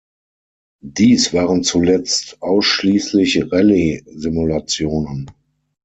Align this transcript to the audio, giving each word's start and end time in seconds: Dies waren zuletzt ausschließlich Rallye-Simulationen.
Dies 0.83 1.31
waren 1.31 1.61
zuletzt 1.61 2.41
ausschließlich 2.41 3.51
Rallye-Simulationen. 3.51 5.27